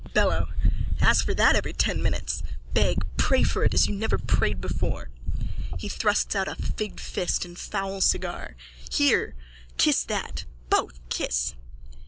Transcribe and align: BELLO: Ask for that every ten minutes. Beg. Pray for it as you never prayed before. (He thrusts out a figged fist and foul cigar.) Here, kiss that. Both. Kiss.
BELLO: 0.15 0.47
Ask 0.99 1.23
for 1.27 1.35
that 1.35 1.55
every 1.55 1.73
ten 1.73 2.01
minutes. 2.01 2.41
Beg. 2.73 3.05
Pray 3.17 3.43
for 3.43 3.63
it 3.63 3.75
as 3.75 3.85
you 3.85 3.93
never 3.95 4.17
prayed 4.17 4.59
before. 4.59 5.09
(He 5.77 5.89
thrusts 5.89 6.35
out 6.35 6.47
a 6.47 6.55
figged 6.55 6.99
fist 6.99 7.45
and 7.45 7.55
foul 7.55 8.01
cigar.) 8.01 8.55
Here, 8.91 9.35
kiss 9.77 10.03
that. 10.05 10.45
Both. 10.71 11.07
Kiss. 11.09 11.53